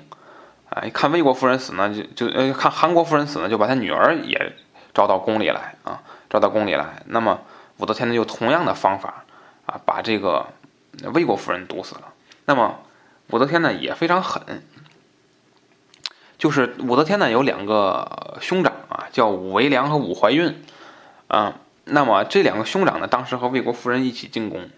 [0.71, 4.57] 啊，一看魏国夫人死呢，就就呃看韩国夫人死呢，就把他女儿也
[4.97, 7.03] 招到宫里来啊，招到宫里来。
[7.05, 7.43] 那么
[7.77, 9.27] 武则天呢，用同样的方法
[9.67, 10.47] 啊，把这个
[11.13, 12.15] 魏国夫人毒死了。
[12.47, 12.79] 那么
[13.29, 14.63] 武则天呢也非常狠，
[16.39, 20.65] 就是武则天呢有两个兄长啊，叫武维良和武怀孕
[21.29, 21.57] 啊。
[21.85, 24.71] 那么这两个兄长呢，当时和魏国夫人一起进宫。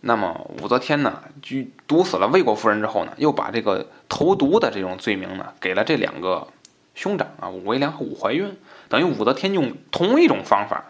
[0.00, 6.48] 那么武则天呢，就毒死了魏国夫人之后呢，又把这个投毒的这种罪名呢，给了这两个
[6.94, 8.56] 兄长啊，武维良和武怀孕。
[8.90, 10.84] 等于武则天用同一种方法，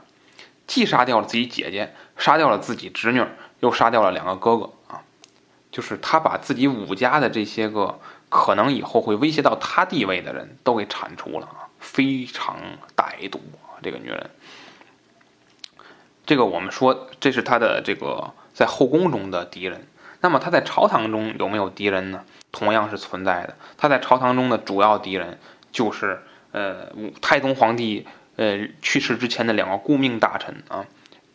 [0.67, 3.25] 既杀掉了自己姐姐，杀掉了自己侄女，
[3.61, 5.03] 又杀掉了两个哥哥啊，
[5.71, 12.57] 就是他把自己武家的这些个可能以后会威胁到他地位的人都给铲除了啊，非常
[12.97, 14.31] 歹毒啊，这个女人。
[16.27, 18.35] 这个我们说，这是他的这个。
[18.53, 19.87] 在后宫中的敌人，
[20.21, 22.25] 那么他在朝堂中有没有敌人呢？
[22.53, 23.57] 同样是存在的。
[23.79, 25.39] 他在朝堂中的主要敌人
[25.73, 26.21] 就是
[26.53, 26.89] 呃，
[27.21, 30.87] 太宗皇帝呃去世之前的两个顾命大臣啊，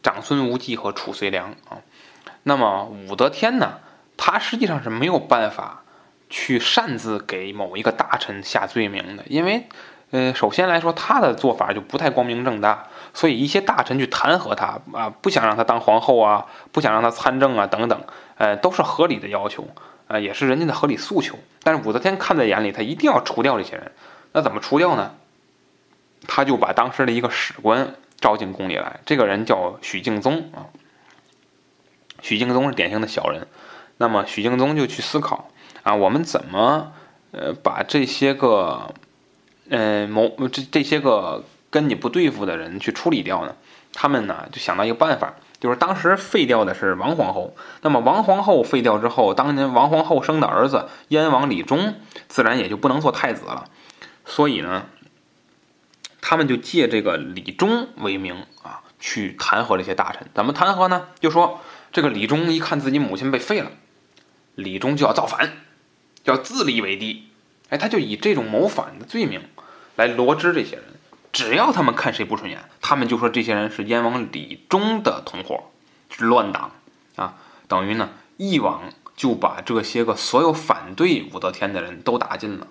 [0.01, 1.82] 长孙无忌和褚遂良啊。
[2.43, 3.80] 那么武则天呢，
[4.17, 5.84] 她实际上是没有办法
[6.30, 9.67] 去擅自给某一个大臣下罪名的，因为。
[10.12, 17.99] 呃，首先来说，他的做法就不太光明正大，所以一些大臣去弹劾他啊，不想让他当皇后啊，不想让他参政啊，等等，
[18.38, 19.67] 呃，都是合理的要求，
[20.08, 21.38] 呃，也是人家的合理诉求。
[21.63, 23.91] 但是武则天看在眼里，她一定要除掉这些人。
[24.36, 25.13] 那怎么除掉呢？
[26.28, 30.67] 他就把当时的一个史官招进宫里来，这个人叫许敬宗啊。
[32.21, 33.48] 许敬宗是典型的小人，
[33.98, 35.50] 那么许敬宗就去思考
[35.84, 36.91] 啊，我们怎么
[37.32, 38.93] 呃把这些个。
[39.67, 43.56] 嗯，某这这些个跟你不对付的人去处理掉呢？
[43.93, 51.95] 他们呢就想到一个办法，就是当时废掉的是王皇后，那么王皇后废掉之后，当年王皇后生的儿子燕王李忠，
[52.28, 53.67] 自然也就不能做太子了。
[54.25, 54.88] 所以呢，
[56.21, 60.27] 他们就借这个李忠为名啊，去弹劾这些大臣。
[60.33, 61.07] 怎么弹劾呢？
[61.19, 61.61] 就说
[61.91, 63.71] 这个李忠一看自己母亲被废了，
[64.55, 65.53] 李忠就要造反，
[66.23, 67.27] 要自立为帝。
[67.69, 69.41] 哎，他就以这种谋反的罪名
[69.95, 70.85] 来罗织这些人。
[71.31, 75.71] 只要他们看谁不顺眼，他们就说这些人是燕王李忠的同伙，
[76.09, 76.71] 是乱党
[77.15, 77.35] 啊。
[77.67, 82.67] 等于呢，一网就把这些个所有反对武则天的人都打尽了。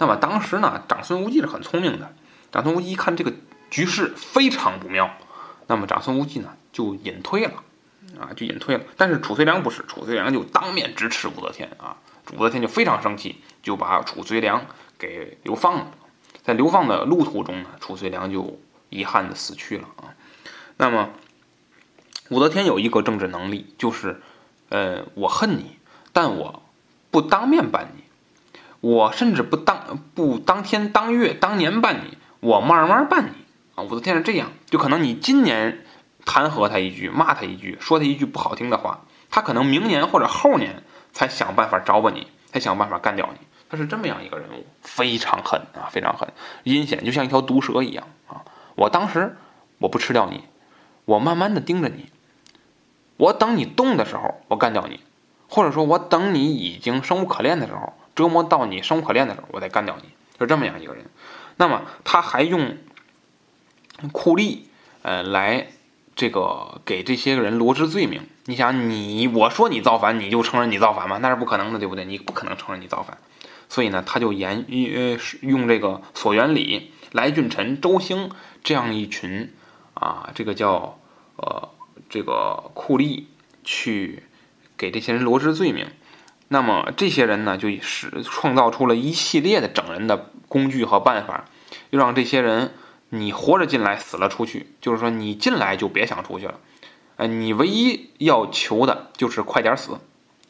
[0.00, 2.10] 那么当时呢，长孙无忌是很聪明的。
[2.50, 3.34] 长孙无忌一看这个
[3.70, 5.14] 局势非常不妙，
[5.66, 7.62] 那么长孙无忌呢就隐退了，
[8.18, 8.84] 啊，就隐退了。
[8.96, 11.98] 但是褚遂良不是，褚遂良就当面支持武则天啊。
[12.32, 14.64] 武则天就非常生气，就把褚遂良
[14.98, 15.90] 给流放了。
[16.42, 18.58] 在流放的路途中呢，褚遂良就
[18.88, 20.16] 遗憾的死去了啊。
[20.78, 21.10] 那么，
[22.30, 24.22] 武则天有一个政治能力，就是，
[24.70, 25.76] 呃，我恨你，
[26.14, 26.62] 但我
[27.10, 28.02] 不当面办你，
[28.80, 33.30] 我甚至不当不当天当月当年办你，我慢慢办你
[33.74, 33.84] 啊。
[33.84, 35.84] 武则天是这样，就可能你今年
[36.24, 43.46] 弹劾他一句，骂他一句，说他一句不好听的话，他可能明年或者后年才想办法找吧你，才想办法干掉你。
[43.68, 46.28] 他是这么样一个人物，非常狠啊，非常狠，
[46.64, 48.42] 阴险，就像一条毒蛇一样啊！
[48.74, 49.36] 我当时
[49.78, 50.42] 我不吃掉你，
[51.04, 52.10] 我慢慢的盯着你，
[53.16, 54.98] 我等你动的时候，我干掉你，
[55.48, 61.06] 或者说我等你已经生无可恋的时候，折磨到你生无可恋的时候，我再干掉你，就这么样一个人。
[61.56, 62.76] 那么他还用
[64.12, 64.58] 酷吏
[65.00, 65.68] 呃来
[66.14, 68.28] 这个给这些人罗织罪名。
[68.44, 71.18] 你想，你我说你造反，你就承认你造反吗？
[71.18, 72.04] 那是不可能的，对不对？
[72.04, 73.16] 你不可能承认你造反。
[73.68, 78.30] 所以呢，他就沿呃用这个索元礼、来俊臣、周兴
[78.62, 79.54] 这样一群
[79.94, 80.98] 啊，这个叫
[81.36, 81.70] 呃
[82.10, 83.24] 这个酷吏
[83.64, 84.24] 去
[84.76, 85.86] 给这些人罗织罪名。
[86.52, 91.44] 那么这些人呢，就使创造出了一系列的整人的工具和办法，
[91.90, 92.74] 又让这些人
[93.08, 94.66] 你活着进来，死了出去。
[94.80, 96.58] 就是说，你进来就别想出去了，
[97.18, 99.96] 哎，你唯一要求的就是快点死，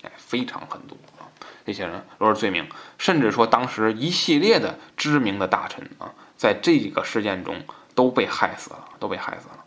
[0.02, 1.28] 哎，非常狠毒啊。
[1.66, 7.62] 这些人都是罪名，甚至说当时一系列的知名的大臣啊，在这个事件中
[7.94, 9.64] 都被害死了，都被害死了。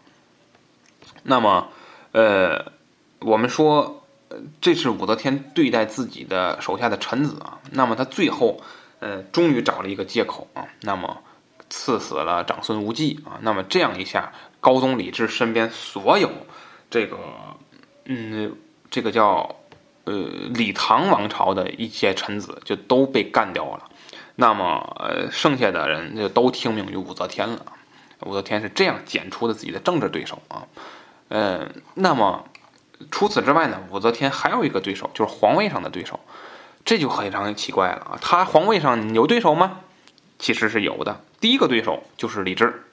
[1.22, 1.70] 那么，
[2.12, 2.72] 呃，
[3.20, 4.03] 我们说，
[4.62, 7.60] 这是武则天对待自己的手下的臣子啊。
[7.72, 8.62] 那么他最后，
[9.00, 11.22] 呃，终于找了一个借口啊，那么
[11.70, 13.40] 赐死了长孙无忌啊。
[13.42, 16.30] 那么这样一下，高宗李治身边所有
[16.90, 17.18] 这个，
[18.06, 18.56] 嗯，
[18.90, 19.56] 这个叫。
[20.06, 20.14] 呃，
[20.54, 23.90] 李唐王朝的一些臣子就都被干掉了，
[24.36, 27.66] 那么，剩下的人就都听命于武则天了。
[28.26, 30.68] 武则天是这样剪除的自己的政治对手啊。
[31.30, 32.44] 呃，那么
[33.12, 36.20] 除此之外呢，武则天还有一个对手，就是皇位上的对手，
[36.86, 38.18] 这就非常奇怪了啊。
[38.22, 39.80] 他皇位上有对手吗？
[40.40, 41.22] 其实是有的。
[41.40, 42.84] 第一个对手就是李治。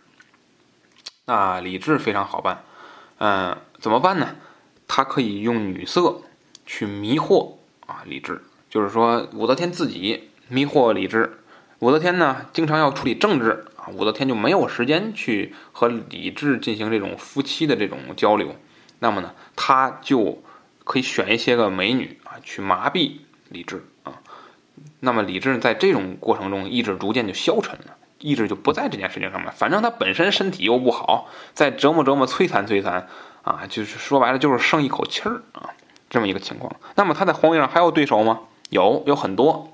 [1.26, 2.64] 那李治非常好办，
[3.18, 4.36] 嗯，怎么办呢？
[4.88, 6.22] 他可以用女色。
[6.66, 11.40] 去迷惑啊，李治，就是说武则天自己迷惑李治。
[11.80, 18.54] 武则天呢，经常要处理政治啊，武则天就没有时间去和李治进行这种夫妻的这种交流。
[19.00, 20.40] 那么呢，他就
[20.84, 23.16] 可以选一些个美女啊，去麻痹
[23.48, 24.12] 李治啊。
[25.00, 29.50] 那么李治在这种过程中，意志逐渐就消沉了，意志就不在这件事情上面。
[29.52, 33.08] 反正他本身身体又不好，再折磨折磨、摧残摧残
[33.42, 35.70] 啊，就是说白了就是剩一口气儿啊。
[36.08, 38.40] 这么一个情况，那么他在皇位上还有对手吗？
[38.68, 39.72] 有，有很多。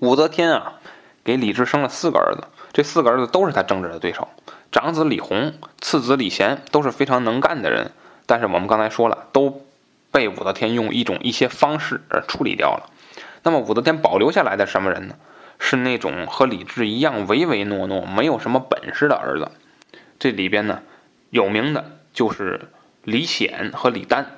[0.00, 0.80] 武则天啊，
[1.22, 4.28] 给李治生了四个儿子，这四个儿子都是他政治的对手。
[4.72, 7.92] 长子李弘，次子李贤都是非常能干的人，
[8.30, 9.66] 但是我们刚才说了，都
[10.12, 12.88] 被武则天用一种一些方式而处理掉了。
[13.42, 15.16] 那么武则天保留下来的什么人呢？
[15.58, 19.50] 是那种和李治一样唯唯诺诺、没有什么本事的儿子。
[20.20, 20.82] 这里边呢，
[21.30, 22.68] 有名的就是
[23.02, 24.30] 李显和李丹。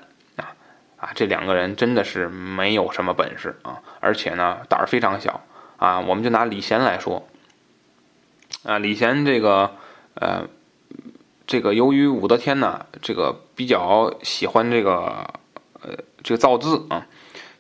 [0.96, 5.42] 啊，这两个人真的是没有什么本事啊，而且呢胆儿非常小
[5.76, 6.00] 啊。
[6.00, 7.28] 我们就拿李贤来说，
[8.64, 9.72] 啊，李贤这个
[10.14, 10.46] 呃，
[11.52, 15.34] 这个由于武则天呢，这个比较喜欢这个
[15.82, 15.90] 呃
[16.22, 17.06] 这个造字啊，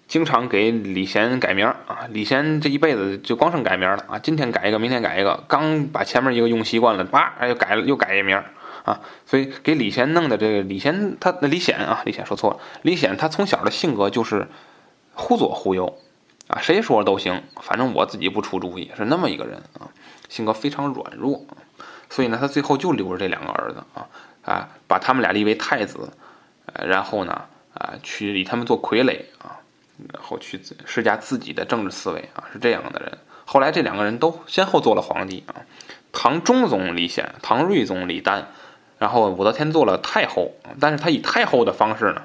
[0.08, 2.08] 经常给李贤改名啊。
[2.08, 8.42] 李贤这一辈子就光剩改名了啊，今天改一个，明天改一个，刚把前面一个用习惯了，叭又改了，又改一名。
[8.84, 12.60] 啊，所以给李贤弄的这个李贤，他李显啊，李显说错了。
[12.80, 14.48] 李显他从小的性格就是
[15.12, 15.98] 忽左忽右
[16.46, 19.92] 啊，谁说都行，反正我自己不出主意，是那么一个人啊，
[20.30, 21.44] 性格非常软弱。
[22.12, 24.06] 所以呢，他最后就留着这两个儿子啊
[24.44, 26.12] 啊，把他们俩立为太子，
[26.66, 29.64] 呃，然后呢啊，去以他们做傀儡啊，
[30.12, 33.16] 然后去施加自己的政治思维啊，是这样的人。
[33.46, 35.64] 后来这两个人都先后做了皇帝啊，
[36.12, 38.44] 唐中宗李显，唐睿宗李旦，
[38.98, 42.24] 然后武则天做了太后，但是他以太后的方式呢，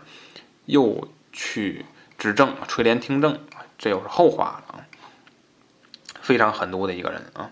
[0.65, 1.85] 又去
[2.17, 3.39] 执政垂帘听政，
[3.77, 4.83] 这又是后话了啊。
[6.19, 7.51] 非常狠毒的一个人啊，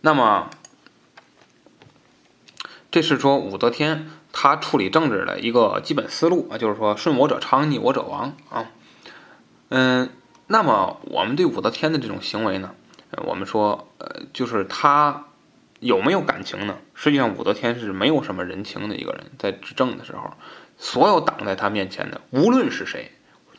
[0.00, 0.48] 那么
[2.92, 8.70] 这是说武则天她处理政治的一个基本思路啊，就是说顺我者昌，逆我者亡啊。
[9.70, 10.10] 嗯，
[10.46, 12.74] 那么我们对武则天的这种行为呢？
[13.26, 15.24] 我们说，呃，就是她
[15.80, 16.76] 有没有感情呢？
[16.94, 20.34] 实际上，武则天是没有什么人情的一个人，在执政的时候，
[20.76, 23.10] 所有挡在她面前的，无论是谁，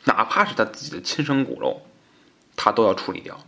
[0.04, 1.82] 哪怕是他自己的亲生骨肉，
[2.56, 3.40] 他都要处理掉，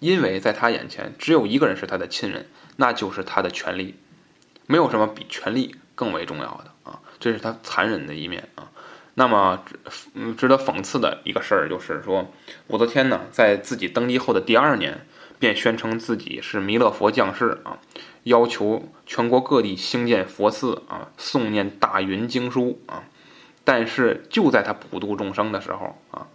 [0.00, 3.94] 因为在他眼前，只有一个人是他的亲人，那就是他的权利，
[4.70, 7.00] 没有什么比权力更为重要的啊！
[7.18, 8.70] 这是他残忍的一面啊。
[9.14, 9.64] 那么，
[10.14, 12.30] 嗯，值得讽刺的一个事儿就是说，
[12.68, 15.06] 武则天呢，在自己登基后的第二年。
[15.40, 17.78] 便宣称自己是弥勒佛降世啊，
[18.24, 23.04] 要求全国各地兴建佛寺啊，诵念大云经书啊。
[23.64, 26.26] 但是就在他普度众生的时候啊，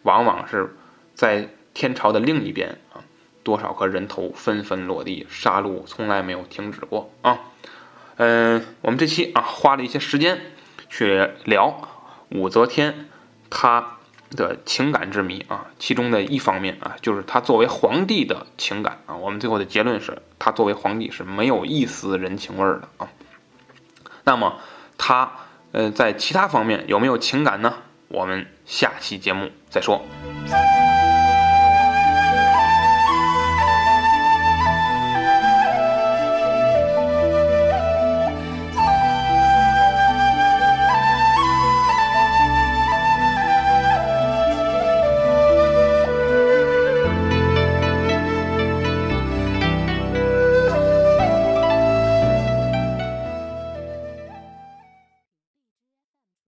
[0.00, 0.74] 往往是
[1.14, 3.04] 在天朝的另一边啊，
[3.42, 7.40] 多少颗人头纷纷落地，杀戮从来没有停止过啊。
[8.16, 10.40] 嗯，我们这期啊花了一些时间
[10.88, 11.88] 去聊
[12.30, 13.08] 武则天，
[13.50, 13.98] 她。
[14.36, 19.14] 的情感之谜啊，其中的一方面啊，就是他作为皇帝的情感啊。
[19.14, 23.08] 我们最后的结论是他作为皇帝是没有一丝人情味儿的啊。
[24.24, 24.58] 那么
[24.98, 25.30] 他
[25.70, 27.74] 呃在其他方面有没有情感呢？
[28.08, 30.04] 我们下期节目再说。